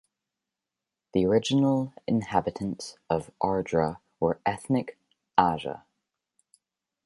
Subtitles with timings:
[1.13, 4.97] The original inhabitants of Ardra were ethnic
[5.37, 5.83] Aja.